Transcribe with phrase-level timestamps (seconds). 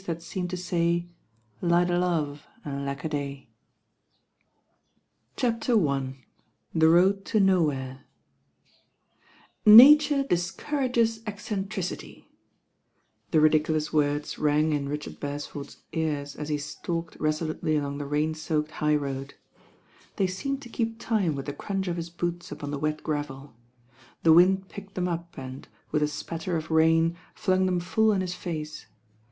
[0.01, 1.05] >*• g j^iAHh
[1.61, 1.61] "^IW?
[1.61, 3.43] rtpi THE RAIN GIRL THE RAIN GIRL
[5.35, 6.15] CHAPTER I
[6.73, 7.99] THE ROAD TO NOWHERE
[9.63, 12.27] NATURE discourages eccentricity 1
[13.29, 18.33] The ridiculous words rang in Richard Beresford's ears as he stalked resolutely along the rain
[18.33, 19.35] soaked high road.
[20.15, 23.53] They seemed to keep time with the crunch of his boots upon the wet gravel.
[24.23, 28.11] The wind picked them up and, with a spat ter of rain, flung them full
[28.11, 28.87] in his face.